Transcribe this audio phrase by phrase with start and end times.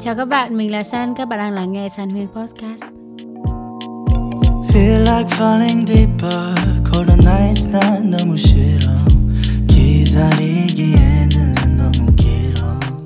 [0.00, 2.82] Chào các bạn, mình là San, các bạn đang lắng nghe San Huyên Podcast.
[4.68, 6.58] Feel like falling deeper
[6.92, 8.90] Cold nights 난 너무 싫어
[9.68, 11.36] 기다리기에는
[11.78, 12.62] 너무 길어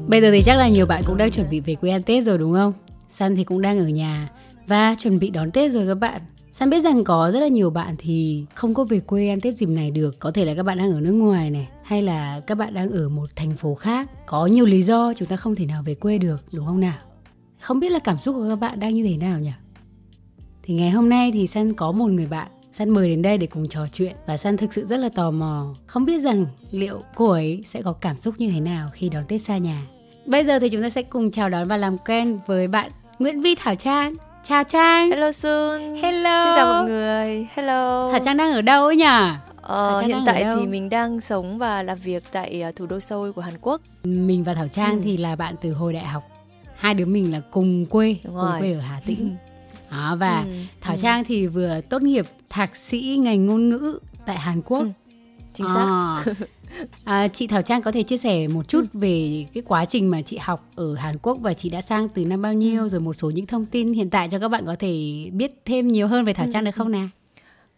[0.08, 2.24] Bây giờ thì chắc là nhiều bạn cũng đang chuẩn bị về quê ăn Tết
[2.24, 2.72] rồi đúng không?
[3.08, 4.28] San thì cũng đang ở nhà
[4.66, 6.20] và chuẩn bị đón Tết rồi các bạn.
[6.52, 9.54] San biết rằng có rất là nhiều bạn thì không có về quê ăn Tết
[9.54, 10.18] dịp này được.
[10.18, 12.91] Có thể là các bạn đang ở nước ngoài này hay là các bạn đang
[12.91, 14.09] ở một thành phố khác.
[14.25, 16.97] Có nhiều lý do chúng ta không thể nào về quê được đúng không nào?
[17.61, 19.51] Không biết là cảm xúc của các bạn đang như thế nào nhỉ?
[20.63, 23.47] Thì ngày hôm nay thì San có một người bạn San mời đến đây để
[23.47, 27.01] cùng trò chuyện và San thực sự rất là tò mò Không biết rằng liệu
[27.15, 29.81] cô ấy sẽ có cảm xúc như thế nào khi đón Tết xa nhà
[30.25, 33.41] Bây giờ thì chúng ta sẽ cùng chào đón và làm quen với bạn Nguyễn
[33.41, 36.45] Vi Thảo Trang Chào Trang Hello Sun Hello.
[36.45, 39.05] Xin chào mọi người Hello Thảo Trang đang ở đâu ấy nhỉ?
[39.63, 43.31] Ờ, Hiện tại thì mình đang sống và làm việc tại ờ, thủ đô Seoul
[43.31, 45.01] của Hàn Quốc Mình và Thảo Trang Ừ.
[45.03, 46.23] thì là bạn từ hồi đại học
[46.75, 48.59] Hai đứa mình là cùng quê, Đúng cùng rồi.
[48.59, 49.35] quê ở Hà Tĩnh
[49.91, 50.47] Đó, và Ừ,
[50.81, 50.99] Thảo ừ.
[51.01, 54.87] Trang thì vừa tốt nghiệp thạc sĩ ngành ngôn ngữ tại Hàn Quốc Ừ,
[55.53, 56.23] Chính xác À.
[57.03, 60.21] À, chị Thảo Trang có thể chia sẻ một chút về cái quá trình mà
[60.21, 63.13] chị học ở Hàn Quốc và chị đã sang từ năm bao nhiêu rồi một
[63.13, 66.25] số những thông tin hiện tại cho các bạn có thể biết thêm nhiều hơn
[66.25, 67.07] về Thảo Trang được không nào?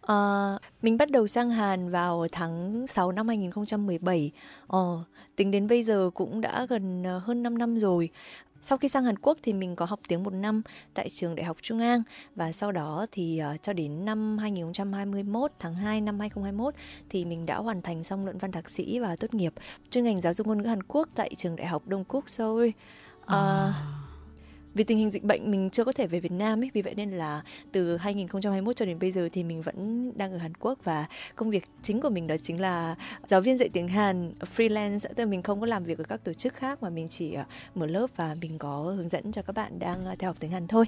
[0.05, 4.31] À, Mình bắt đầu sang Hàn vào tháng 6 năm 2017
[4.67, 5.03] ờ,
[5.35, 8.09] Tính đến bây giờ cũng đã gần ờ, hơn 5 năm rồi.
[8.61, 10.61] Sau khi sang Hàn Quốc thì mình có học tiếng một năm
[10.93, 12.03] tại trường Đại học Trung An
[12.35, 16.73] và sau đó thì uh, cho đến năm 2021 tháng 2 năm 2021
[17.09, 19.53] thì mình đã hoàn thành xong luận văn thạc sĩ và tốt nghiệp
[19.89, 22.69] chuyên ngành giáo dục ngôn ngữ Hàn Quốc tại trường Đại học Đông Quốc Seoul.
[23.25, 24.04] Ờ, à
[24.75, 26.93] vì tình hình dịch bệnh mình chưa có thể về Việt Nam ấy vì vậy
[26.97, 30.79] nên là từ 2021 cho đến bây giờ thì mình vẫn đang ở Hàn Quốc
[30.83, 32.95] và công việc chính của mình đó chính là
[33.27, 36.23] giáo viên dạy tiếng Hàn freelance tức là mình không có làm việc ở các
[36.23, 37.43] tổ chức khác mà mình chỉ ờ,
[37.75, 40.51] mở lớp và mình có hướng dẫn cho các bạn đang ờ, theo học tiếng
[40.51, 40.85] Hàn thôi.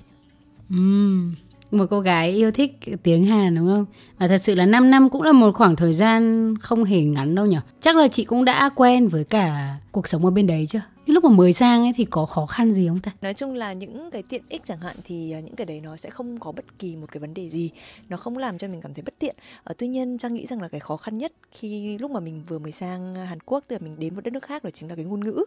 [0.70, 1.36] Ừm,
[1.72, 2.72] một cô gái yêu thích
[3.04, 3.86] tiếng Hàn đúng không?
[4.18, 7.36] Và thật sự là 5 năm cũng là một khoảng thời gian không hề ngắn
[7.36, 7.58] đâu nhỉ.
[7.82, 10.82] Chắc là chị cũng đã quen với cả cuộc sống ở bên đấy chưa?
[11.08, 13.12] Cái lúc mà mới sang ấy thì có khó khăn gì không ta?
[13.22, 15.98] Nói chung là những cái tiện ích chẳng hạn thì ờ, những cái đấy nó
[15.98, 17.70] sẽ không có bất kỳ một cái vấn đề gì.
[18.10, 19.36] Nó không làm cho mình cảm thấy bất tiện.
[19.64, 22.44] Ờ, Tuy nhiên Trang nghĩ rằng là cái khó khăn nhất khi lúc mà mình
[22.48, 24.96] vừa mới sang Hàn Quốc là mình đến một đất nước khác đó chính là
[24.96, 25.44] cái ngôn ngữ.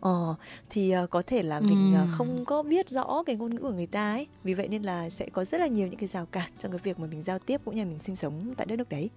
[0.00, 0.34] Ờ,
[0.70, 2.08] Thì ờ, có thể là mình Ừm.
[2.12, 4.26] không có biết rõ cái ngôn ngữ của người ta ấy.
[4.44, 6.80] Vì vậy nên là sẽ có rất là nhiều những cái rào cản trong cái
[6.82, 9.10] việc mà mình giao tiếp cũng như là mình sinh sống tại đất nước đấy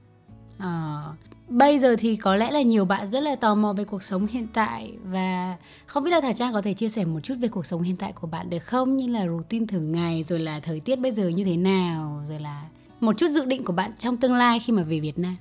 [0.60, 1.02] Ờ,
[1.50, 4.28] bây giờ thì có lẽ là nhiều bạn rất là tò mò về cuộc sống
[4.28, 5.56] hiện tại và
[5.86, 7.96] không biết là Thảo Trang có thể chia sẻ một chút về cuộc sống hiện
[7.96, 8.98] tại của bạn được không?
[8.98, 12.40] Như là routine thường ngày rồi là thời tiết bây giờ như thế nào rồi
[12.40, 12.64] là
[13.00, 15.36] một chút dự định của bạn trong tương lai khi mà về Việt Nam.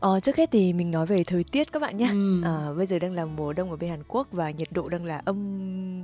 [0.00, 2.42] ờ, Trước hết thì mình nói về thời tiết các bạn nhé Ừm.
[2.42, 5.04] Ờ, Bây giờ đang là mùa đông ở bên Hàn Quốc và nhiệt độ đang
[5.04, 5.36] là âm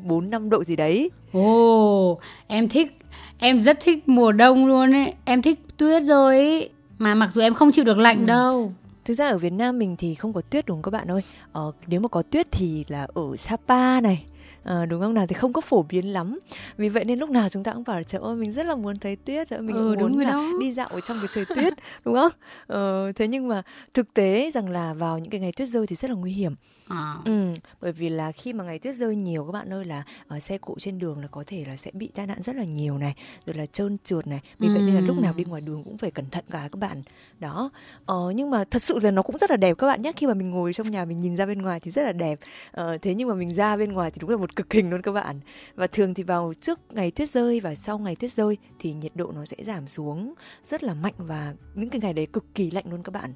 [0.08, 2.98] 4-5 độ gì đấy Ồ, em thích,
[3.38, 5.14] em rất thích mùa đông luôn ấy.
[5.24, 6.70] Em thích tuyết rồi ấy.
[7.02, 8.26] Mà mặc dù em không chịu được lạnh Ừ.
[8.26, 8.72] đâu.
[9.04, 11.22] Thực ra ở Việt Nam mình thì không có tuyết đúng không các bạn ơi
[11.52, 14.24] ờ, Nếu mà có tuyết thì là ở Sapa này
[14.64, 16.38] Ờ, đúng không nào thì không có phổ biến lắm
[16.76, 18.96] vì vậy nên lúc nào chúng ta cũng bảo trời ơi mình rất là muốn
[18.96, 20.52] thấy tuyết trời ơi mình Ừ, muốn là đó.
[20.58, 21.72] đi dạo ở trong cái trời tuyết
[22.04, 22.32] đúng không
[22.66, 23.62] ờ, thế nhưng mà
[23.94, 26.54] thực tế rằng là vào những cái ngày tuyết rơi thì rất là nguy hiểm
[26.88, 27.16] À.
[27.24, 30.40] Ừ, bởi vì là khi mà ngày tuyết rơi nhiều các bạn ơi là ở
[30.40, 32.98] xe cộ trên đường là có thể là sẽ bị tai nạn rất là nhiều
[32.98, 33.14] này,
[33.46, 34.40] rồi là trơn trượt này.
[34.58, 36.78] Vì vậy nên là lúc nào đi ngoài đường cũng phải cẩn thận cả các
[36.78, 37.02] bạn.
[37.40, 37.70] Đó.
[38.06, 40.12] Ờ, nhưng mà thật sự là nó cũng rất là đẹp các bạn nhé.
[40.16, 42.38] Khi mà mình ngồi trong nhà mình nhìn ra bên ngoài thì rất là đẹp.
[42.72, 45.02] Ờ, thế nhưng mà mình ra bên ngoài thì đúng là một cực hình luôn
[45.02, 45.40] các bạn.
[45.74, 49.16] Và thường thì vào trước ngày tuyết rơi và sau ngày tuyết rơi thì nhiệt
[49.16, 50.34] độ nó sẽ giảm xuống
[50.70, 53.32] rất là mạnh và những cái ngày đấy cực kỳ lạnh luôn các bạn.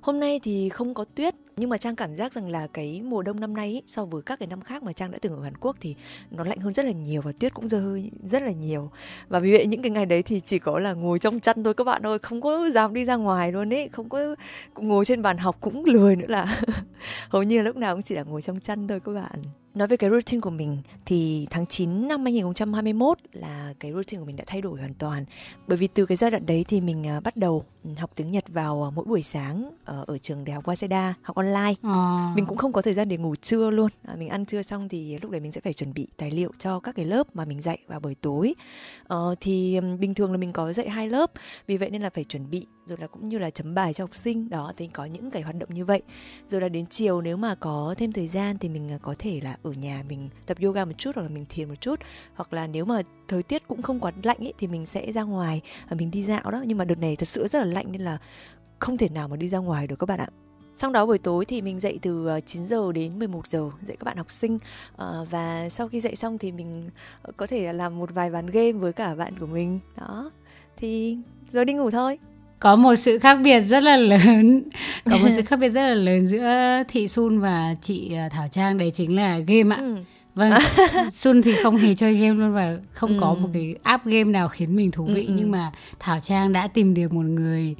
[0.00, 3.22] Hôm nay thì không có tuyết nhưng mà Trang cảm giác rằng là cái mùa
[3.22, 5.42] đông năm nay ý, so với các cái năm khác mà Trang đã từng ở
[5.42, 5.94] Hàn Quốc thì
[6.30, 8.90] nó lạnh hơn rất là nhiều và tuyết cũng rơi rất là nhiều.
[9.28, 11.74] Và vì vậy những cái ngày đấy thì chỉ có là ngồi trong chăn thôi
[11.74, 14.36] các bạn ơi, không có dám đi ra ngoài luôn ấy, không có
[14.76, 16.60] ngồi trên bàn học cũng lười nữa là
[17.28, 19.42] hầu như là lúc nào cũng chỉ là ngồi trong chăn thôi các bạn.
[19.74, 24.26] Nói về cái routine của mình thì tháng 9 năm 2021 là cái routine của
[24.26, 25.24] mình đã thay đổi hoàn toàn.
[25.66, 27.64] Bởi vì từ cái giai đoạn đấy thì mình à, bắt đầu
[27.98, 31.36] học tiếng Nhật vào à, mỗi buổi sáng ở, ở trường đại học Waseda học
[31.46, 31.74] online.
[31.82, 32.32] À.
[32.36, 33.88] Mình cũng không có thời gian để ngủ trưa luôn.
[34.04, 36.50] À, mình ăn trưa xong thì lúc đấy mình sẽ phải chuẩn bị tài liệu
[36.58, 38.54] cho các cái lớp mà mình dạy vào buổi tối.
[39.06, 41.32] Ờ, thì bình thường là mình có dạy hai lớp,
[41.66, 44.04] vì vậy nên là phải chuẩn bị rồi là cũng như là chấm bài cho
[44.04, 46.02] học sinh đó thì có những cái hoạt động như vậy
[46.50, 49.40] rồi là đến chiều nếu mà có thêm thời gian thì mình à, có thể
[49.42, 52.00] là ở nhà mình tập yoga một chút hoặc là mình thiền một chút
[52.34, 55.22] hoặc là nếu mà thời tiết cũng không quá lạnh ấy, thì mình sẽ ra
[55.22, 57.92] ngoài và mình đi dạo đó nhưng mà đợt này thật sự rất là lạnh
[57.92, 58.18] nên là
[58.78, 60.28] không thể nào mà đi ra ngoài được các bạn ạ
[60.76, 64.04] Sau đó buổi tối thì mình dạy từ 9 giờ đến 11 giờ dạy các
[64.04, 64.58] bạn học sinh.
[65.30, 66.90] Và sau khi dạy xong thì mình
[67.36, 69.78] có thể làm một vài ván game với cả bạn của mình.
[70.00, 70.30] Đó.
[70.76, 71.18] Thì
[71.52, 72.18] rồi đi ngủ thôi.
[72.58, 74.62] Có một sự khác biệt rất là lớn.
[75.10, 78.78] Có một sự khác biệt rất là lớn giữa thị Sun và chị Thảo Trang.
[78.78, 79.78] Đấy chính là game ạ.
[79.80, 79.96] Ừ
[80.34, 80.52] vâng.
[81.12, 83.16] Sun thì không hề chơi game luôn và không ừ.
[83.20, 85.24] có một cái app game nào khiến mình thú vị.
[85.26, 85.34] Ừ, ừ.
[85.36, 87.74] nhưng mà Thảo Trang đã tìm được một người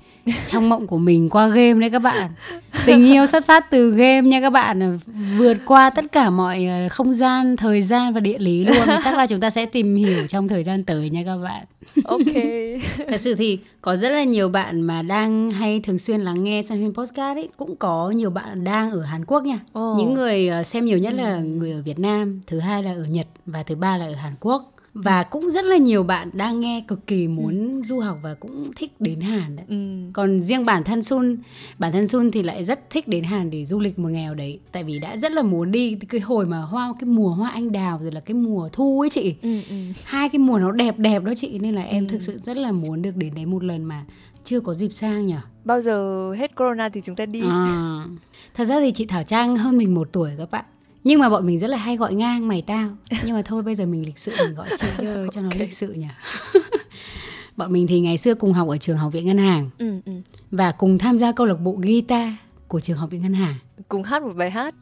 [0.46, 2.30] trong mộng của mình qua game đấy các bạn.
[2.86, 4.98] Tình yêu xuất phát từ game nha các bạn.
[5.38, 8.86] Vượt qua tất cả mọi ờ, không gian thời gian và địa lý luôn.
[9.04, 11.64] Chắc là chúng ta sẽ tìm hiểu trong thời gian tới nha các bạn
[12.04, 12.34] ok
[13.08, 16.62] thật sự thì có rất là nhiều bạn mà đang hay thường xuyên lắng nghe
[16.62, 19.98] phim podcast ấy cũng có nhiều bạn đang ở Hàn Quốc nha oh.
[19.98, 21.42] những người ờ, xem nhiều nhất là ừ.
[21.42, 24.34] người ở Việt Nam thứ hai là ở Nhật và thứ ba là ở Hàn
[24.40, 27.82] Quốc và cũng rất là nhiều bạn đang nghe cực kỳ muốn ừ.
[27.84, 29.66] du học và cũng thích đến Hàn đấy.
[29.68, 29.76] Ừ.
[30.12, 31.36] Còn riêng bản thân Sun,
[31.78, 34.60] bản thân Sun thì lại rất thích đến Hàn để du lịch mùa nghèo đấy,
[34.72, 37.72] tại vì đã rất là muốn đi cái hồi mà hoa cái mùa hoa anh
[37.72, 39.34] đào rồi là cái mùa thu ấy chị.
[39.42, 39.76] Ừ, ừ.
[40.04, 42.10] Hai cái mùa nó đẹp đẹp đó chị nên là em ừ.
[42.10, 44.04] thực sự rất là muốn được đến đấy một lần mà
[44.44, 45.36] chưa có dịp sang nhỉ.
[45.64, 47.42] Bao giờ hết corona thì chúng ta đi.
[47.50, 48.04] À,
[48.54, 50.64] thật ra thì chị Thảo Trang hơn mình một tuổi các bạn
[51.04, 52.90] nhưng mà bọn mình rất là hay gọi ngang mày tao.
[53.24, 55.72] Nhưng mà thôi bây giờ mình lịch sự mình gọi chị cho, cho nó lịch
[55.72, 56.06] sự nhỉ?
[57.56, 59.70] Bọn mình thì ngày xưa cùng học ở trường học viện ngân hàng.
[59.78, 60.12] Ừ, ừ.
[60.50, 62.32] và cùng tham gia câu lạc bộ guitar
[62.68, 63.54] của trường học viện ngân hàng.
[63.88, 64.74] Cùng hát một bài hát.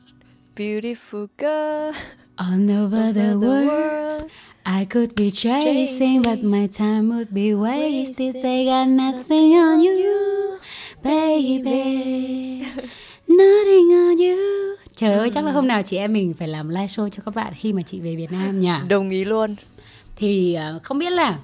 [0.57, 1.97] Beautiful girl.
[2.37, 4.29] All over the, the world, world.
[4.65, 8.43] I could be chasing, chasing, but my time would be wasted.
[8.43, 10.59] They got nothing on you,
[11.03, 12.63] baby.
[13.29, 14.80] Nothing on you.
[15.01, 17.35] Trời ơi, chắc là hôm nào chị em mình phải làm live show cho các
[17.35, 18.73] bạn khi mà chị về Việt Nam nhỉ?
[18.89, 19.57] Đồng ý luôn.
[20.17, 21.39] Thì uh, không biết là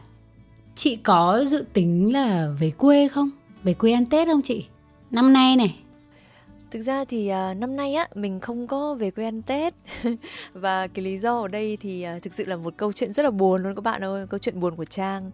[0.74, 3.30] chị có dự tính là về quê không?
[3.62, 4.64] Về quê ăn Tết không chị?
[5.10, 5.74] Năm nay này.
[6.76, 9.74] Thực ra thì uh, năm nay á mình không có về quê ăn Tết
[10.52, 13.22] và cái lý do ở đây thì uh, thực sự là một câu chuyện rất
[13.22, 15.30] là buồn luôn các bạn ơi, câu chuyện buồn của Trang.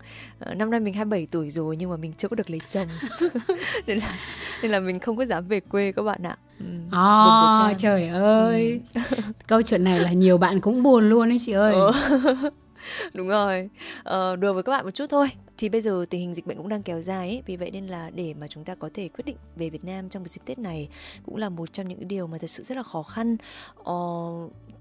[0.51, 2.89] Uh, năm nay mình 27 tuổi rồi nhưng mà mình chưa có được lấy chồng.
[3.87, 4.19] nên là
[4.63, 6.37] nên là mình không có dám về quê các bạn ạ.
[6.59, 8.81] Ừ, à, trời ơi.
[8.95, 9.01] Ừ.
[9.47, 11.75] câu chuyện này là nhiều bạn cũng buồn luôn đấy chị ơi.
[11.75, 11.91] Ừ.
[13.15, 13.69] đúng rồi
[14.03, 15.29] ờ, đùa với các bạn một chút thôi
[15.63, 17.87] thì bây giờ tình hình dịch bệnh cũng đang kéo dài ấy, vì vậy nên
[17.87, 20.41] là để mà chúng ta có thể quyết định về Việt Nam trong cái dịp
[20.45, 20.89] Tết này
[21.27, 23.37] cũng là một trong những điều mà thật sự rất là khó khăn.
[23.85, 23.95] Ờ,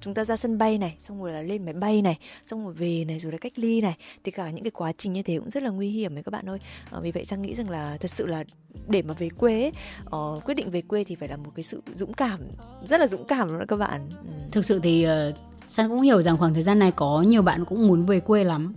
[0.01, 2.73] chúng ta ra sân bay này xong rồi là lên máy bay này xong rồi
[2.73, 5.37] về này rồi là cách ly này thì cả những cái quá trình như thế
[5.37, 6.59] cũng rất là nguy hiểm đấy các bạn ơi.
[6.89, 8.43] Ờ, vì vậy trang nghĩ rằng là thật sự là
[8.87, 9.71] để mà về quê ấy,
[10.15, 12.39] uh, quyết định về quê thì phải là một cái sự dũng cảm
[12.85, 14.09] rất là dũng cảm đó các bạn.
[14.09, 14.31] Ừ.
[14.51, 15.35] thực sự thì uh,
[15.67, 18.43] San cũng hiểu rằng khoảng thời gian này có nhiều bạn cũng muốn về quê
[18.43, 18.73] lắm.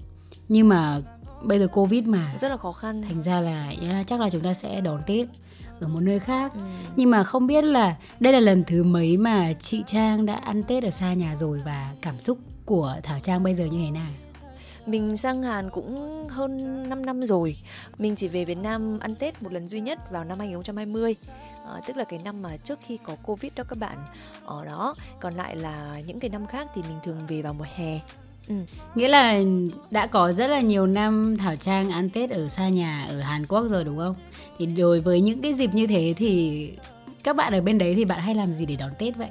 [0.48, 1.02] Nhưng mà
[1.44, 2.34] bây giờ covid mà.
[2.38, 3.02] Rất là khó khăn.
[3.02, 5.28] Thành ra là yeah, chắc là chúng ta sẽ đón tết
[5.80, 6.52] ở một nơi khác.
[6.54, 6.60] Ừ.
[6.96, 10.62] nhưng mà không biết là đây là lần thứ mấy mà chị trang đã ăn
[10.62, 13.90] tết ở xa nhà rồi và cảm xúc của thảo trang bây giờ như thế
[13.90, 14.10] nào?
[14.86, 17.56] Mình sang Hàn cũng hơn 5 năm rồi.
[17.98, 21.16] Mình chỉ về Việt Nam ăn Tết một lần duy nhất vào năm 2020
[21.66, 23.98] à, Tức là cái năm mà trước khi có Covid đó các bạn.
[24.44, 24.94] Ở đó.
[25.20, 28.00] Còn lại là những cái năm khác thì mình thường về vào mùa hè
[28.48, 28.54] Ừ.
[28.94, 29.40] Nghĩa là
[29.90, 33.46] đã có rất là nhiều năm Thảo Trang ăn Tết ở xa nhà ở Hàn
[33.46, 34.14] Quốc rồi, đúng không?
[34.58, 36.70] Thì đối với những cái dịp như thế thì
[37.24, 39.28] các bạn ở bên đấy thì bạn hay làm gì để đón Tết vậy?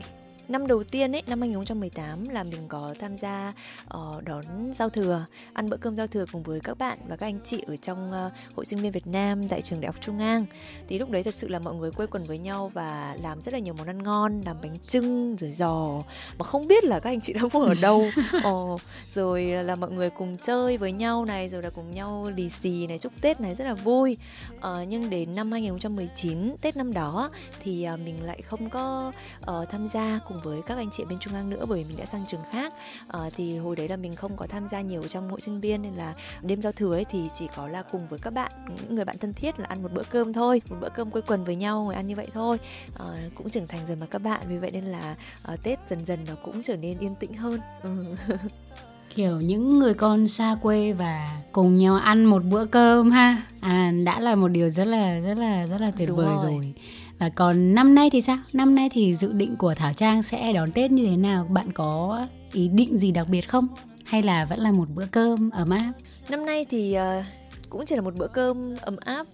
[0.48, 3.54] Năm đầu tiên ấy năm 2018 là mình có tham gia
[3.98, 7.28] uh, đón giao thừa ăn bữa cơm giao thừa cùng với các bạn và các
[7.28, 10.18] anh chị ở trong uh, hội sinh viên Việt Nam tại trường đại học Trung
[10.18, 10.46] Ngang
[10.88, 13.54] thì lúc đấy thật sự là mọi người quây quần với nhau và làm rất
[13.54, 16.04] là nhiều món ăn ngon làm bánh trưng rồi giò
[16.38, 18.06] mà không biết là các anh chị đã mua ở đâu.
[18.48, 18.82] Uh,
[19.14, 22.88] rồi là mọi người cùng chơi với nhau này rồi là cùng nhau lì xì
[22.88, 24.18] này chúc Tết này rất là vui.
[24.58, 27.30] Uh, nhưng đến năm 2019 Tết năm đó
[27.64, 31.20] thì uh, mình lại không có uh, tham gia cùng với các anh chị bên
[31.20, 32.74] Trung An nữa bởi vì mình đã sang trường khác.
[33.08, 35.82] À, thì hồi đấy là mình không có tham gia nhiều trong hội sinh viên
[35.82, 38.96] nên là đêm giao thừa ấy thì chỉ có là cùng với các bạn những
[38.96, 41.44] người bạn thân thiết là ăn một bữa cơm thôi một bữa cơm quây quần
[41.44, 42.58] với nhau ngồi ăn như vậy thôi.
[43.00, 46.06] À, cũng trưởng thành rồi mà các bạn vì vậy nên là à, Tết dần
[46.06, 47.60] dần nó cũng trở nên yên tĩnh hơn.
[47.84, 47.90] Ừ.
[49.16, 53.44] kiểu những người con xa quê và cùng nhau ăn một bữa cơm ha.
[53.62, 56.52] À đã là một điều rất là rất là rất là tuyệt Đúng vời rồi.
[56.52, 56.74] rồi
[57.24, 58.38] và còn năm nay thì sao?
[58.54, 61.48] Năm nay thì dự định của thảo trang sẽ đón tết như thế nào?
[61.50, 63.68] Bạn có ý định gì đặc biệt không?
[64.04, 65.94] Hay là vẫn là một bữa cơm ấm áp?
[66.30, 67.26] Năm nay thì uh,
[67.70, 69.28] cũng chỉ là một bữa cơm ấm áp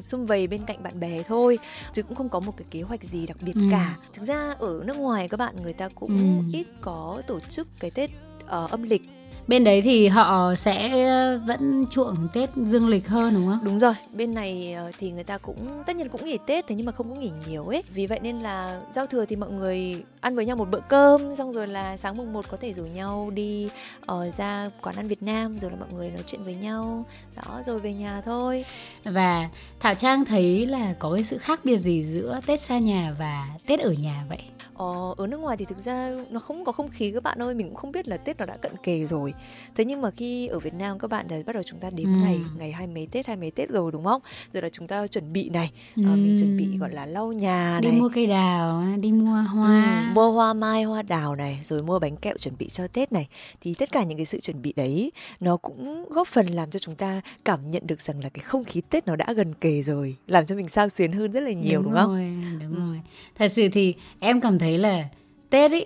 [0.00, 1.58] xung vầy bên cạnh bạn bè thôi
[1.92, 3.60] chứ cũng không có một cái kế hoạch gì đặc biệt ừ.
[3.70, 3.96] cả.
[4.14, 6.58] Thực ra ở nước ngoài các bạn người ta cũng ừ.
[6.58, 8.10] ít có tổ chức cái tết
[8.44, 9.02] uh, âm lịch
[9.48, 13.58] bên đấy thì họ sẽ ờ, vẫn chuộng tết dương lịch hơn, đúng không?
[13.62, 16.74] Đúng rồi, bên này ờ, thì người ta cũng, tất nhiên cũng nghỉ tết thế
[16.74, 17.82] nhưng mà không có nghỉ nhiều ấy.
[17.94, 21.36] Vì vậy nên là giao thừa thì mọi người ăn với nhau một bữa cơm
[21.36, 23.68] xong rồi là sáng mùng 1 có thể rủ nhau đi
[24.12, 27.06] uh, ra quán ăn Việt Nam rồi là mọi người nói chuyện với nhau.
[27.36, 28.64] Đó rồi về nhà thôi.
[29.04, 29.48] Và
[29.80, 33.48] Thảo Trang thấy là có cái sự khác biệt gì giữa Tết xa nhà và
[33.66, 34.42] Tết ở nhà vậy?
[34.74, 37.54] Ờ, ở nước ngoài thì thực ra nó không có không khí các bạn ơi.
[37.54, 39.34] Mình cũng không biết là tết nó đã cận kề rồi.
[39.76, 42.06] Thế nhưng mà khi ở việt nam các bạn là bắt đầu chúng ta đếm
[42.06, 42.10] ừ.
[42.22, 44.22] ngày ngày hai mấy tết hai mấy tết rồi đúng không?
[44.52, 46.02] Rồi là chúng ta chuẩn bị này ừ.
[46.06, 48.00] à, mình chuẩn bị gọi là lau nhà đi này.
[48.00, 50.08] mua cây đào đi mua hoa.
[50.08, 53.12] Ừ, mua hoa mai hoa đào này rồi mua bánh kẹo chuẩn bị cho tết
[53.12, 53.28] này
[53.60, 56.78] thì tất cả những cái sự chuẩn bị đấy nó cũng góp phần làm cho
[56.78, 59.82] chúng ta cảm nhận được rằng là cái không khí tết nó đã gần kề
[59.82, 62.74] rồi làm cho mình sao xuyến hơn rất là nhiều đúng, đúng không rồi, đúng
[62.74, 62.78] ừ.
[62.78, 63.00] rồi
[63.34, 65.08] thật sự thì em cảm thấy là
[65.54, 65.84] Tết ý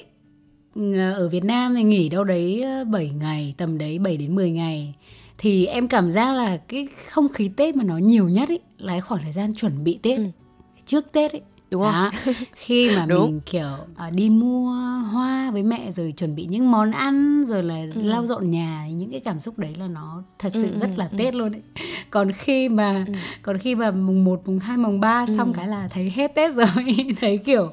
[0.98, 4.94] ở Việt Nam thì nghỉ đâu đấy 7 ngày, tầm đấy 7 đến 10 ngày.
[5.38, 9.00] Thì em cảm giác là cái không khí Tết mà nó nhiều nhất ý là
[9.00, 10.18] khoảng thời gian chuẩn bị Tết.
[10.18, 10.24] Ừ.
[10.86, 12.10] Trước Tết ấy đúng không
[12.54, 13.24] khi mà đúng.
[13.24, 13.68] mình kiểu
[14.08, 14.70] uh, đi mua
[15.12, 18.02] hoa với mẹ rồi chuẩn bị những món ăn rồi là ừ.
[18.02, 21.08] lau dọn nhà những cái cảm xúc đấy là nó thật sự ừ, rất là
[21.12, 21.38] ừ, tết ừ.
[21.38, 21.62] luôn ấy
[22.10, 23.12] còn khi mà ừ.
[23.42, 25.34] còn khi mà mùng 1, mùng 2, mùng 3 ừ.
[25.36, 26.66] xong cái là thấy hết tết rồi
[27.20, 27.70] thấy kiểu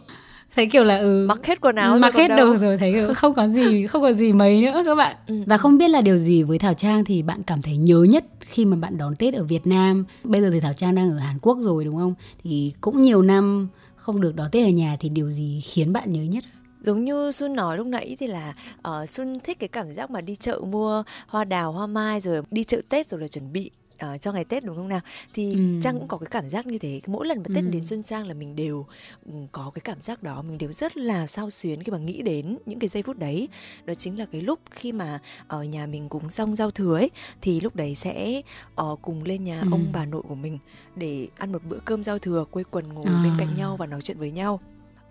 [0.55, 3.47] thấy kiểu là ừ mặc hết quần áo mặc hết đồ rồi thấy không có
[3.47, 5.35] gì không có gì mấy nữa các bạn ừ.
[5.45, 8.25] và không biết là điều gì với thảo trang thì bạn cảm thấy nhớ nhất
[8.39, 11.17] khi mà bạn đón tết ở việt nam bây giờ thì thảo trang đang ở
[11.17, 13.67] hàn quốc rồi đúng không thì cũng nhiều năm
[14.05, 16.43] không được đón tết ở nhà thì điều gì khiến bạn nhớ nhất?
[16.81, 18.55] Giống như xuân nói lúc nãy thì là
[18.87, 22.41] uh, xuân thích cái cảm giác mà đi chợ mua hoa đào hoa mai rồi
[22.51, 23.71] đi chợ tết rồi là chuẩn bị
[24.13, 25.01] uh, cho ngày Tết đúng không nào
[25.33, 25.81] thì ừ.
[25.83, 27.69] Trang cũng có cái cảm giác như thế mỗi lần mà Tết ừ.
[27.69, 28.85] đến Xuân Sang là mình đều
[29.25, 32.21] um, có cái cảm giác đó mình đều rất là sao xuyến khi mà nghĩ
[32.21, 33.47] đến những cái giây phút đấy
[33.85, 37.11] đó chính là cái lúc khi mà ở nhà mình cúng xong giao thừa ấy
[37.41, 38.41] thì lúc đấy sẽ
[38.81, 39.67] uh, cùng lên nhà ừ.
[39.71, 40.59] ông bà nội của mình
[40.95, 43.21] để ăn một bữa cơm giao thừa quây quần ngồi à.
[43.23, 44.59] bên cạnh nhau và nói chuyện với nhau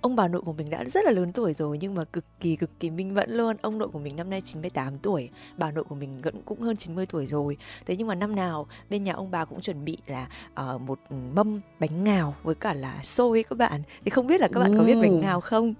[0.04, 2.56] ông bà nội của mình đã rất là lớn tuổi rồi nhưng mà cực kỳ
[2.56, 3.56] cực kỳ minh mẫn luôn.
[3.62, 6.76] Ông nội của mình năm nay 98 tuổi bà nội của mình vẫn cũng hơn
[6.76, 7.56] 90 tuổi rồi.
[7.86, 10.28] Thế nhưng mà năm nào bên nhà ông bà cũng chuẩn bị là
[10.74, 10.98] uh, một
[11.34, 13.82] mâm bánh ngào với cả là xôi các bạn.
[14.04, 15.74] Thì không biết là các bạn có biết bánh ngào không?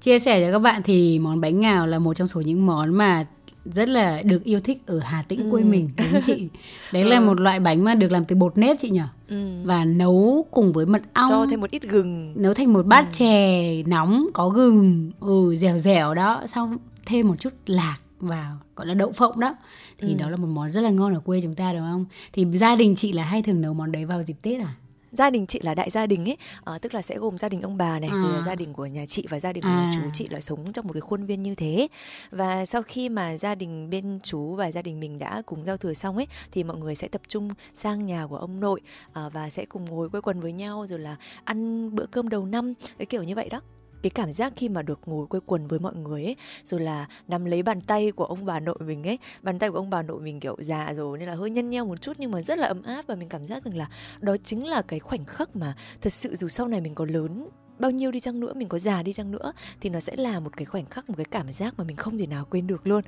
[0.00, 2.94] Chia sẻ cho các bạn thì món bánh ngào là một trong số những món
[2.94, 3.26] mà
[3.74, 5.50] rất là được yêu thích ở Hà Tĩnh ừ.
[5.50, 6.48] quê mình đúng chị
[6.92, 7.08] đấy ừ.
[7.08, 9.46] là một loại bánh mà được làm từ bột nếp chị nhỉ ừ.
[9.64, 13.06] và nấu cùng với mật ong cho thêm một ít gừng nấu thành một bát
[13.06, 13.12] ừ.
[13.12, 18.86] chè nóng có gừng ừ dẻo dẻo đó xong thêm một chút lạc vào gọi
[18.86, 19.56] là đậu phộng đó
[19.98, 20.14] thì ừ.
[20.18, 22.76] đó là một món rất là ngon ở quê chúng ta đúng không thì gia
[22.76, 24.74] đình chị là hay thường nấu món đấy vào dịp tết à
[25.12, 27.62] gia đình chị là đại gia đình ấy à, tức là sẽ gồm gia đình
[27.62, 28.22] ông bà này à.
[28.22, 29.84] rồi là gia đình của nhà chị và gia đình của à.
[29.84, 31.88] nhà chú chị là sống trong một cái khuôn viên như thế
[32.30, 35.76] và sau khi mà gia đình bên chú và gia đình mình đã cùng giao
[35.76, 38.80] thừa xong ấy thì mọi người sẽ tập trung sang nhà của ông nội
[39.12, 42.46] à, và sẽ cùng ngồi quây quần với nhau rồi là ăn bữa cơm đầu
[42.46, 43.60] năm cái kiểu như vậy đó
[44.02, 47.06] cái cảm giác khi mà được ngồi quây quần với mọi người ấy rồi là
[47.28, 50.02] nắm lấy bàn tay của ông bà nội mình ấy bàn tay của ông bà
[50.02, 52.58] nội mình kiểu già rồi nên là hơi nhăn nheo một chút nhưng mà rất
[52.58, 53.88] là ấm áp và mình cảm giác rằng là
[54.20, 57.48] đó chính là cái khoảnh khắc mà thật sự dù sau này mình có lớn
[57.78, 60.40] bao nhiêu đi chăng nữa mình có già đi chăng nữa thì nó sẽ là
[60.40, 62.86] một cái khoảnh khắc một cái cảm giác mà mình không thể nào quên được
[62.86, 63.04] luôn.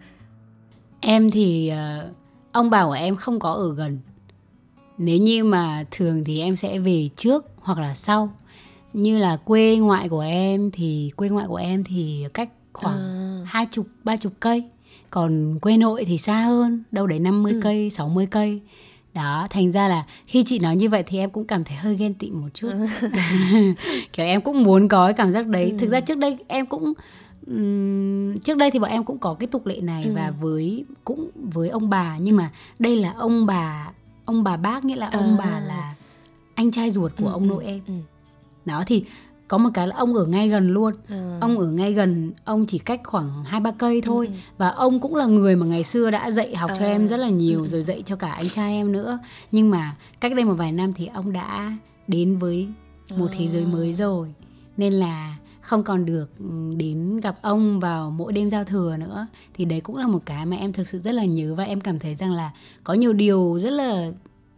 [1.00, 2.16] Em thì uh,
[2.52, 3.98] ông bà của em không có ở gần.
[4.98, 8.32] Nếu như mà thường thì em sẽ về trước hoặc là sau
[8.92, 13.40] như là quê ngoại của em thì quê ngoại của em thì cách khoảng à.
[13.46, 14.64] hai chục ba chục cây
[15.10, 17.60] còn quê nội thì xa hơn đâu đấy 50 ừ.
[17.62, 18.60] cây 60 cây
[19.14, 21.96] đó thành ra là khi chị nói như vậy thì em cũng cảm thấy hơi
[21.96, 22.86] ghen tị một chút ừ.
[24.12, 25.76] kiểu em cũng muốn có cái cảm giác đấy ừ.
[25.78, 26.92] thực ra trước đây em cũng
[27.46, 30.12] um, trước đây thì bọn em cũng có cái tục lệ này ừ.
[30.14, 33.92] và với cũng với ông bà nhưng mà đây là ông bà
[34.24, 35.44] ông bà bác nghĩa là ông à.
[35.44, 35.94] bà là
[36.54, 37.94] anh trai ruột của ừ, ông nội em ừ
[38.64, 39.04] đó thì
[39.48, 41.38] có một cái là ông ở ngay gần luôn ừ.
[41.40, 44.32] ông ở ngay gần ông chỉ cách khoảng hai ba cây thôi ừ.
[44.58, 46.76] và ông cũng là người mà ngày xưa đã dạy học à.
[46.78, 47.68] cho em rất là nhiều ừ.
[47.68, 49.18] rồi dạy cho cả anh trai em nữa
[49.52, 51.72] nhưng mà cách đây một vài năm thì ông đã
[52.08, 52.68] đến với
[53.16, 53.34] một à.
[53.38, 54.34] thế giới mới rồi
[54.76, 59.26] nên là không còn được ừ, đến gặp ông vào mỗi đêm giao thừa nữa
[59.54, 61.80] thì đấy cũng là một cái mà em thực sự rất là nhớ và em
[61.80, 62.50] cảm thấy rằng là
[62.84, 64.10] có nhiều điều rất là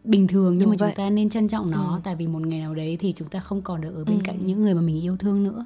[0.04, 0.90] bình thường nhưng Đúng mà vậy.
[0.90, 2.00] chúng ta nên trân trọng nó ừ.
[2.04, 4.22] tại vì một ngày nào đấy thì chúng ta không còn được ở bên ừ.
[4.24, 5.64] cạnh những người mà mình yêu thương nữa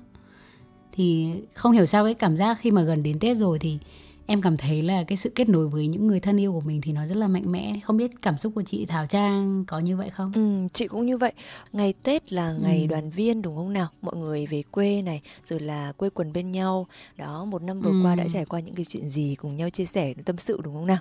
[0.93, 3.79] thì không hiểu sao cái cảm giác khi mà gần đến tết rồi thì
[4.27, 6.81] em cảm thấy là cái sự kết nối với những người thân yêu của mình
[6.81, 7.81] thì nó rất là mạnh mẽ.
[7.85, 10.33] Không biết cảm xúc của chị Thảo Trang có như vậy không?
[10.35, 11.33] Ừ, chị cũng như vậy.
[11.73, 12.87] Ngày Tết là ngày ừ.
[12.87, 13.89] đoàn viên đúng không nào?
[14.03, 16.87] Mọi người về quê này rồi là quê quần bên nhau.
[17.17, 18.01] Đó một năm vừa ừ.
[18.05, 20.75] qua đã trải qua những cái chuyện gì cùng nhau chia sẻ tâm sự đúng
[20.75, 20.99] không nào?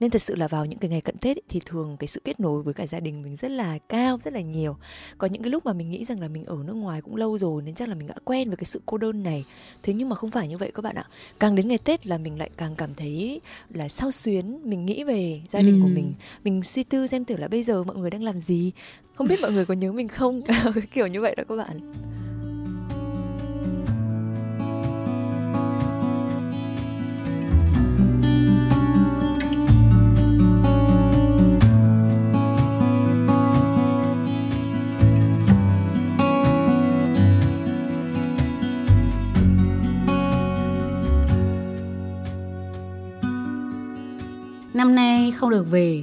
[0.00, 2.40] Nên thật sự là vào những cái ngày cận Tết thì thường cái sự kết
[2.40, 4.76] nối với cả gia đình mình rất là cao rất là nhiều.
[5.18, 7.38] Có những cái lúc mà mình nghĩ rằng là mình ở nước ngoài cũng lâu
[7.38, 9.44] rồi nên chắc là mình đã quen với cái sự cô đơn này.
[9.82, 11.04] Thế nhưng mà không phải như vậy các bạn ạ.
[11.40, 13.40] Càng đến ngày Tết là mình lại càng cảm thấy
[13.74, 15.82] là sao xuyến mình nghĩ về gia đình ừ.
[15.82, 16.14] của mình.
[16.44, 18.72] Mình suy tư xem thử là bây giờ mọi người đang làm gì.
[19.14, 20.40] Không biết mọi người có nhớ mình không?
[20.92, 21.80] Kiểu như vậy đó các bạn
[45.46, 46.02] không được về,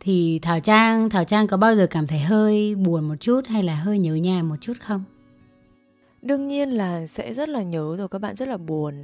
[0.00, 3.62] thì Thảo Trang Thảo Trang có bao giờ cảm thấy hơi buồn một chút hay
[3.62, 5.04] là hơi nhớ nhà một chút không?
[6.22, 8.94] đương nhiên là sẽ rất là nhớ rồi, các bạn rất là buồn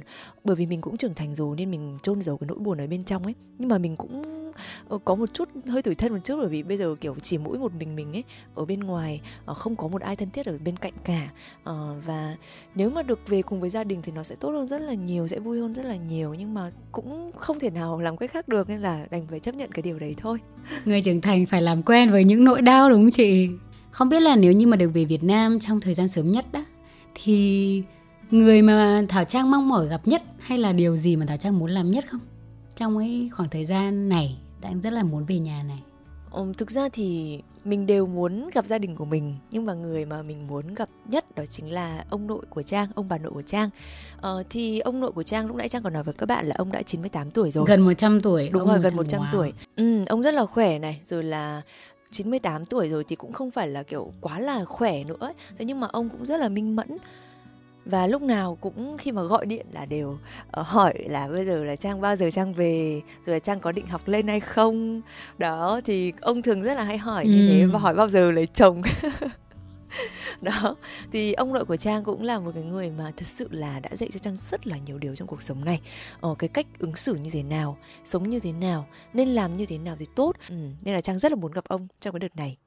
[0.43, 2.87] bởi vì mình cũng trưởng thành rồi nên mình chôn giấu cái nỗi buồn ở
[2.87, 4.48] bên trong ấy nhưng mà mình cũng
[4.89, 7.37] Ờ, có một chút, hơi tủi thân một chút bởi vì bây giờ, kiểu, chỉ
[7.37, 8.23] mỗi một mình mình ấy,
[8.55, 11.29] ở bên ngoài ờ, không có một ai thân thiết ở bên cạnh cả.
[11.63, 12.35] Ờ, và
[12.75, 14.93] nếu mà được về cùng với gia đình thì nó sẽ tốt hơn rất là
[14.93, 18.31] nhiều, sẽ vui hơn rất là nhiều, nhưng mà cũng không thể nào làm cách
[18.31, 20.37] khác được nên là đành phải chấp nhận cái điều đấy thôi.
[20.85, 23.49] Người trưởng thành phải làm quen với những nỗi đau, đúng không chị?
[23.91, 26.45] Không biết là nếu như mà được về Việt Nam trong thời gian sớm nhất
[26.51, 26.65] đó,
[27.15, 27.83] thì
[28.31, 31.59] người mà Thảo Trang mong mỏi gặp nhất hay là điều gì mà Thảo Trang
[31.59, 32.19] muốn làm nhất không?
[32.75, 35.83] Trong cái khoảng thời gian này đang rất là muốn về nhà này.
[36.31, 40.05] Um, thực ra thì mình đều muốn gặp gia đình của mình nhưng mà người
[40.05, 43.31] mà mình muốn gặp nhất đó chính là ông nội của Trang, ông bà nội
[43.31, 43.69] của Trang.
[44.21, 46.55] Ờ, thì ông nội của Trang lúc nãy Trang còn nói với các bạn là
[46.57, 47.65] ông đã 98 tuổi rồi.
[47.67, 48.49] Gần 100 tuổi.
[48.49, 49.31] Đúng rồi, gần 100 wow.
[49.31, 49.53] tuổi.
[49.75, 51.61] Ừ, ông rất là khỏe này, rồi là
[52.11, 55.33] 98 tuổi rồi thì cũng không phải là kiểu quá là khỏe nữa ấy.
[55.57, 56.97] thế nhưng mà ông cũng rất là minh mẫn
[57.89, 60.09] và lúc nào cũng khi mà gọi điện là đều
[60.59, 63.01] uh, hỏi là bây giờ là trang bao giờ trang về?
[63.25, 65.01] Rồi là trang có định học lên hay không?
[65.37, 67.29] Đó thì ông thường rất là hay hỏi ừ.
[67.29, 68.81] như thế và hỏi bao giờ lấy chồng.
[70.41, 70.75] Đó
[71.11, 73.89] thì ông nội của trang cũng là một cái người mà thật sự là đã
[73.95, 75.81] dạy cho trang rất là nhiều điều trong cuộc sống này.
[76.21, 79.57] Ở ờ, cái cách ứng xử như thế nào sống như thế nào nên làm
[79.57, 80.33] như thế nào thì tốt.
[80.49, 82.57] Ừ, nên là trang rất là muốn gặp ông trong cái đợt này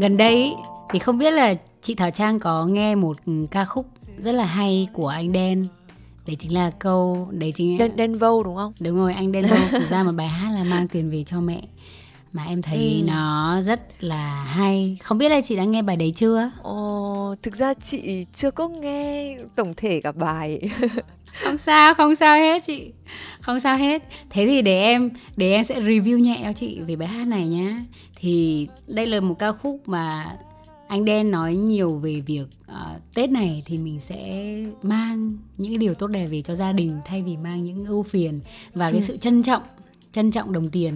[0.00, 0.54] gần đây
[0.92, 3.16] thì không biết là chị Thảo Trang có nghe một
[3.50, 3.86] ca khúc
[4.18, 5.66] rất là hay của anh Đen.
[6.26, 8.72] Đấy chính là câu đấy chính đen đen vô đúng không?
[8.80, 11.40] Đúng rồi anh đen vô thực ra một bài hát là mang tiền về cho
[11.40, 11.62] mẹ
[12.32, 13.06] mà em thấy ừ.
[13.06, 14.98] nó rất là hay.
[15.02, 16.50] Không biết là chị đã nghe bài đấy chưa?
[16.62, 20.60] Ồ thực ra chị chưa có nghe tổng thể cả bài.
[21.44, 22.92] Không sao không sao hết chị.
[23.40, 24.02] Không sao hết.
[24.30, 27.46] Thế thì để em để em sẽ review nhẹ cho chị về bài hát này
[27.48, 27.84] nhá
[28.20, 30.36] thì đây là một ca khúc mà
[30.88, 35.78] anh đen nói nhiều về việc uh, tết này thì mình sẽ mang những cái
[35.78, 38.40] điều tốt đẹp về cho gia đình thay vì mang những ưu phiền
[38.74, 38.92] và ừ.
[38.92, 39.62] cái sự trân trọng
[40.12, 40.94] trân trọng đồng tiền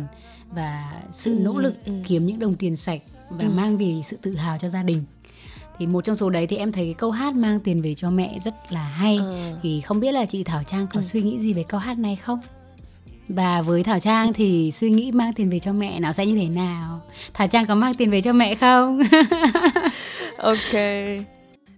[0.50, 1.92] và sự ừ, nỗ lực ừ.
[2.06, 3.50] kiếm những đồng tiền sạch và ừ.
[3.50, 5.04] mang về sự tự hào cho gia đình
[5.78, 8.10] thì một trong số đấy thì em thấy cái câu hát mang tiền về cho
[8.10, 9.56] mẹ rất là hay ừ.
[9.62, 11.02] thì không biết là chị Thảo Trang có ừ.
[11.02, 12.40] suy nghĩ gì về câu hát này không?
[13.28, 16.36] Và với Thảo Trang thì suy nghĩ mang tiền về cho mẹ nó sẽ như
[16.36, 17.00] thế nào?
[17.34, 19.02] Thảo Trang có mang tiền về cho mẹ không?
[20.36, 20.74] ok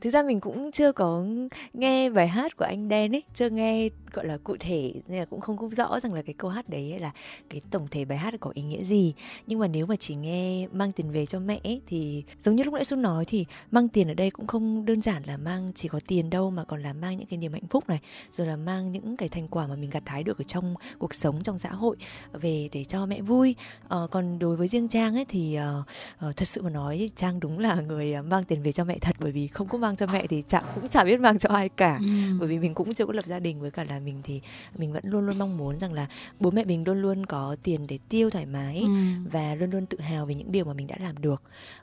[0.06, 1.24] thực ra mình cũng chưa có
[1.72, 5.24] nghe bài hát của anh đen ấy, chưa nghe gọi là cụ thể nên là
[5.24, 7.10] cũng không có rõ rằng là cái câu hát đấy là
[7.50, 9.14] cái tổng thể bài hát có ý nghĩa gì.
[9.46, 12.64] Nhưng mà nếu mà chỉ nghe mang tiền về cho mẹ ấy, thì giống như
[12.64, 15.72] lúc nãy xuân nói thì mang tiền ở đây cũng không đơn giản là mang
[15.74, 18.00] chỉ có tiền đâu mà còn là mang những cái niềm hạnh phúc này
[18.32, 21.14] rồi là mang những cái thành quả mà mình gặt hái được ở trong cuộc
[21.14, 21.96] sống trong xã hội
[22.32, 23.54] về để cho mẹ vui.
[23.88, 25.58] Ờ, còn đối với riêng trang ấy thì
[26.28, 29.16] uh, thật sự mà nói trang đúng là người mang tiền về cho mẹ thật
[29.20, 31.68] bởi vì không có mang cho mẹ thì chẳng cũng chả biết mang cho ai
[31.68, 31.98] cả.
[32.00, 32.06] Ừ.
[32.38, 34.40] bởi vì mình cũng chưa có lập gia đình với cả là mình thì
[34.78, 36.06] mình vẫn luôn luôn mong muốn rằng là
[36.40, 38.88] bố mẹ mình luôn luôn có tiền để tiêu thoải mái ừ.
[39.32, 41.42] và luôn luôn tự hào về những điều mà mình đã làm được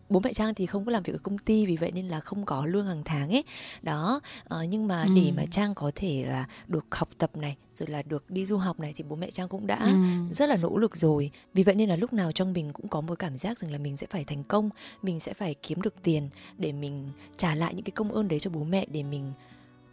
[0.10, 2.20] bố mẹ trang thì không có làm việc ở công ty vì vậy nên là
[2.20, 3.44] không có lương hàng tháng ấy
[3.82, 5.10] đó uh, nhưng mà ừ.
[5.16, 8.58] để mà trang có thể là được học tập này rồi là được đi du
[8.58, 9.96] học này thì bố mẹ trang cũng đã ừ.
[10.36, 13.02] rất là nỗ lực rồi vì vậy nên là lúc nào trong mình cũng có
[13.02, 14.70] một cảm giác rằng là mình sẽ phải thành công
[15.02, 18.40] mình sẽ phải kiếm được tiền để mình trả lại những cái công ơn đấy
[18.40, 19.32] cho bố mẹ để mình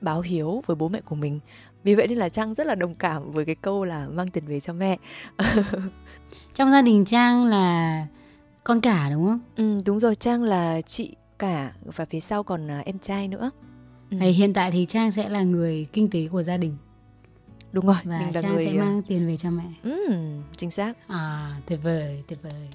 [0.00, 1.40] báo hiếu với bố mẹ của mình
[1.84, 4.44] vì vậy nên là trang rất là đồng cảm với cái câu là mang tiền
[4.46, 4.96] về cho mẹ
[6.54, 8.06] trong gia đình trang là
[8.64, 12.70] con cả đúng không ừ đúng rồi trang là chị cả và phía sau còn
[12.70, 13.50] à, em trai nữa
[14.10, 14.16] Ừ.
[14.18, 16.76] Hiện tại thì Trang sẽ là người kinh tế của gia đình
[17.72, 19.64] đúng rồi và mình là Trang người sẽ ờ, mang tiền về cho mẹ.
[19.82, 20.12] ừ,
[20.56, 22.68] chính xác À, tuyệt vời, tuyệt vời.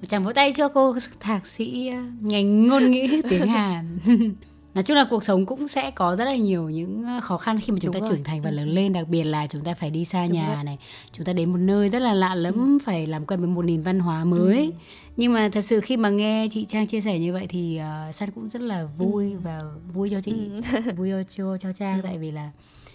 [0.00, 3.98] Một tràng vỗ tay cho cô thạc sĩ ờ, ngành ngôn ngữ tiếng Hàn.
[4.74, 7.58] Nói chung là cuộc sống cũng sẽ có rất là nhiều những ờ, khó khăn
[7.62, 8.16] khi mà chúng Đúng ta rồi.
[8.16, 8.54] trưởng thành và Ừ.
[8.56, 10.64] lớn lên Đặc biệt là chúng ta phải đi xa Đúng nhà vậy.
[10.64, 10.78] này
[11.12, 13.82] Chúng ta đến một nơi rất là lạ lẫm Phải làm quen với một nền
[13.82, 14.72] văn hóa mới Ừ.
[15.16, 18.14] Nhưng mà thật sự khi mà nghe chị Trang chia sẻ như vậy Thì uh,
[18.14, 19.60] San cũng rất là vui Và
[19.94, 20.60] vui cho chị Ừ.
[20.96, 22.50] Vui cho, cho, Trang Tại vì là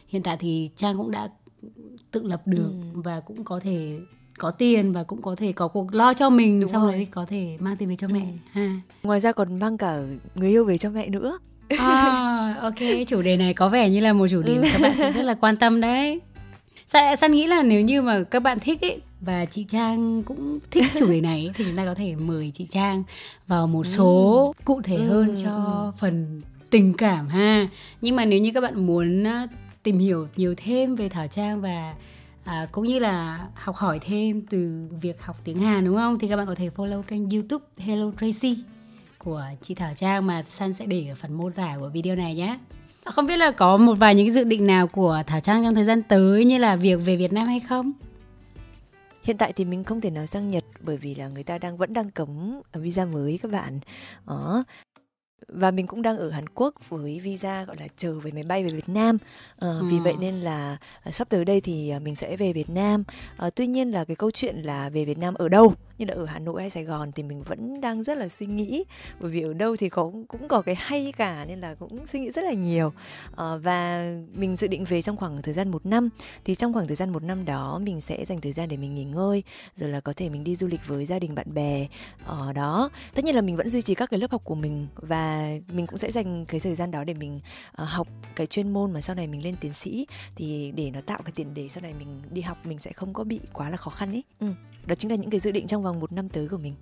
[0.08, 1.30] hiện tại thì Trang cũng đã
[2.12, 3.02] tự lập được Ừ.
[3.02, 4.00] Và cũng có thể
[4.38, 6.92] có tiền và cũng có thể có cuộc lo cho mình Đúng xong rồi.
[6.92, 10.02] rồi có thể mang tiền về cho mẹ ha ngoài ra còn mang cả
[10.36, 11.38] người yêu về cho mẹ nữa
[11.78, 12.76] à, ok
[13.08, 15.34] chủ đề này có vẻ như là một chủ đề mà các bạn rất là
[15.34, 16.20] quan tâm đấy
[16.88, 20.60] Sa- San nghĩ là nếu như mà các bạn thích ấy và chị Trang cũng
[20.72, 23.04] thích chủ đề này ấy, thì chúng ta có thể mời chị Trang
[23.48, 25.92] vào một số cụ thể Ừ, hơn ừ, cho ừ.
[26.00, 27.68] phần tình cảm ha.
[28.02, 29.24] Nhưng mà nếu như các bạn muốn
[29.84, 31.94] tìm hiểu nhiều thêm về Thảo Trang và
[32.44, 36.20] à, cũng như là học hỏi thêm từ việc học tiếng Hàn đúng không?
[36.20, 38.58] Thì các bạn có thể follow kênh YouTube Hello Tracy
[39.26, 42.36] của chị Thảo Trang mà San sẽ để ở phần mô tả của video này
[42.36, 42.60] nhé.
[43.06, 45.76] Không biết là có một vài những cái dự định nào của Thảo Trang trong
[45.76, 47.92] thời gian tới như là việc về Việt Nam hay không?
[49.24, 51.78] Hiện tại thì mình không thể nào sang Nhật bởi vì là người ta đang
[51.78, 53.80] vẫn đang cấm visa mới các bạn.
[54.28, 54.64] Đó.
[55.48, 58.64] Và mình cũng đang ở Hàn Quốc với visa gọi là chờ về máy bay
[58.64, 59.18] về Việt Nam.
[59.62, 60.04] Vì Ừ.
[60.04, 63.04] vậy nên là ờ, sắp tới đây thì ờ, mình sẽ về Việt Nam.
[63.38, 66.14] Ờ, tuy nhiên là cái câu chuyện là về Việt Nam ở đâu, như là
[66.14, 68.84] ở Hà Nội hay Sài Gòn thì mình vẫn đang rất là suy nghĩ.
[69.20, 72.20] Bởi vì ở đâu thì có cũng có cái hay cả nên là cũng suy
[72.20, 72.94] nghĩ rất là nhiều.
[73.36, 76.10] Ờ, và mình dự định về trong khoảng thời gian một năm.
[76.46, 78.94] Thì trong khoảng thời gian một năm đó mình sẽ dành thời gian để mình
[78.94, 79.44] nghỉ ngơi
[79.76, 81.88] rồi là có thể mình đi du lịch với gia đình bạn bè
[82.26, 84.88] ở đó tất nhiên là mình vẫn duy trì các cái lớp học của mình
[84.96, 85.35] và
[85.74, 87.40] mình cũng sẽ dành cái thời gian đó để mình
[87.72, 91.00] ờ, học cái chuyên môn mà sau này mình lên tiến sĩ thì để nó
[91.06, 93.70] tạo cái tiền để sau này mình đi học mình sẽ không có bị quá
[93.70, 94.48] là khó khăn ấy ừ.
[94.86, 96.74] đó chính là những cái dự định trong vòng một năm tới của mình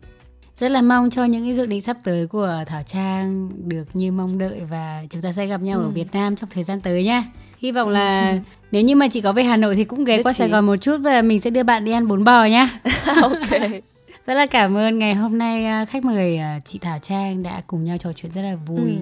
[0.59, 4.11] Rất là mong cho những cái dự định sắp tới của Thảo Trang được như
[4.11, 5.89] mong đợi và chúng ta sẽ gặp nhau ở Ừ.
[5.89, 7.23] Việt Nam trong thời gian tới nha.
[7.59, 8.39] Hy vọng là
[8.71, 10.51] nếu như mà chị có về Hà Nội thì cũng ghé Nhất qua Sài trí.
[10.51, 12.79] Gòn một chút và mình sẽ đưa bạn đi ăn bún bò nhá.
[13.21, 13.81] ok
[14.25, 17.61] Rất là cảm ơn ngày hôm nay à, khách mời à, chị Thảo Trang đã
[17.67, 18.95] cùng nhau trò chuyện rất là vui Ừ.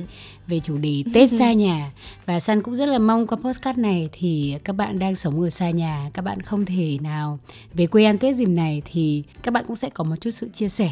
[0.48, 1.92] về chủ đề Tết xa nhà
[2.26, 5.50] và San cũng rất là mong qua postcard này thì các bạn đang sống ở
[5.50, 7.40] xa nhà, các bạn không thể nào
[7.74, 10.50] về quê ăn Tết dịp này thì các bạn cũng sẽ có một chút sự
[10.54, 10.92] chia sẻ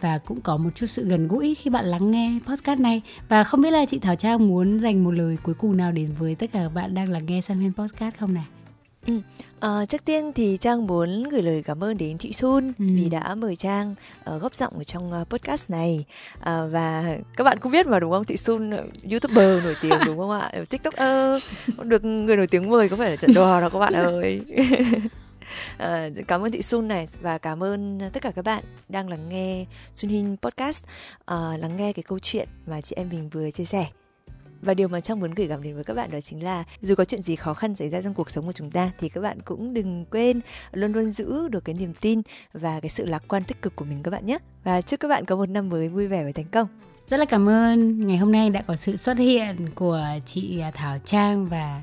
[0.00, 3.44] và cũng có một chút sự gần gũi khi bạn lắng nghe podcast này và
[3.44, 6.34] không biết là chị Thảo Trang muốn dành một lời cuối cùng nào đến với
[6.34, 8.44] tất cả các bạn đang lắng nghe San Huyên Podcast không nào?
[9.60, 12.72] Ờ, trước tiên thì Trang muốn gửi lời cảm ơn đến Thị Sun Ừ.
[12.78, 16.04] vì đã mời Trang ờ, góp giọng ở trong ờ, podcast này.
[16.40, 18.24] Ờ, và các bạn cũng biết mà đúng không?
[18.24, 20.52] Thị Sun ờ, youtuber nổi tiếng đúng không ạ?
[20.70, 21.42] Tiktoker
[21.82, 24.40] được người nổi tiếng mời có phải là trận đò đâu các bạn ơi.
[25.78, 29.28] Ờ, cảm ơn Thị Sun này và cảm ơn tất cả các bạn đang lắng
[29.28, 30.84] nghe Sun Hin podcast.
[31.24, 33.86] Ờ, lắng nghe cái câu chuyện mà chị em mình vừa chia sẻ
[34.62, 36.94] và điều mà Trang muốn gửi gắm đến với các bạn đó chính là dù
[36.94, 39.20] có chuyện gì khó khăn xảy ra trong cuộc sống của chúng ta, thì các
[39.20, 40.40] bạn cũng đừng quên
[40.72, 42.22] luôn luôn giữ được cái niềm tin
[42.52, 44.38] và cái sự lạc quan tích cực của mình các bạn nhé.
[44.64, 46.68] Và chúc các bạn có một năm mới vui vẻ và thành công.
[47.10, 50.70] Rất là cảm ơn ngày hôm nay đã có sự xuất hiện của chị à,
[50.74, 51.82] Thảo Trang và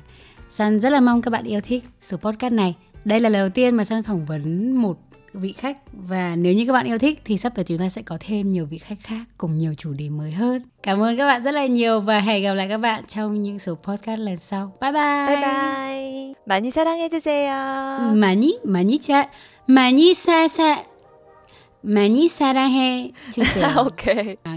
[0.50, 2.76] San rất là mong các bạn yêu thích số podcast này.
[3.04, 4.98] Đây là lần đầu tiên mà San phỏng vấn một
[5.33, 8.01] vị khách và nếu như các bạn yêu thích thì sắp tới chúng ta sẽ
[8.01, 10.61] có thêm nhiều vị khách khác cùng nhiều chủ đề mới hơn.
[10.83, 13.59] Cảm ơn các bạn rất là nhiều và hẹn gặp lại các bạn trong những
[13.59, 14.71] số podcast lần sau.
[14.81, 15.25] Bye bye.
[15.27, 16.33] Bye bye.
[16.45, 17.51] 많이 사랑해 주세요.
[18.13, 19.27] 많이 많이 사
[19.67, 20.83] 많이 사사
[21.81, 23.65] 많이 사랑해 주세요.
[23.77, 24.37] ok.
[24.43, 24.55] 아,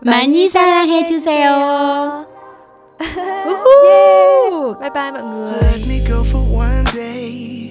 [0.00, 2.26] 많이 사랑해 주세요.
[3.00, 3.46] yeah.
[3.46, 4.74] 우후!
[4.80, 5.52] Bye bye mọi người.
[5.52, 7.61] Let me go for one day.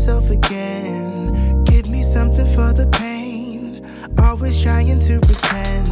[0.00, 1.62] myself again.
[1.64, 3.86] Give me something for the pain.
[4.18, 5.88] Always trying to pretend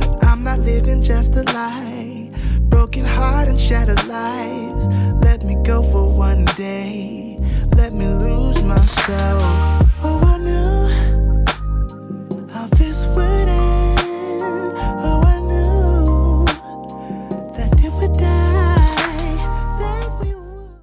[0.00, 2.32] that I'm not living just a lie.
[2.62, 4.88] Broken heart and shattered lives.
[5.22, 7.38] Let me go for one day.
[7.76, 9.44] Let me lose myself.
[10.02, 10.88] Oh, I knew
[12.50, 13.53] how this would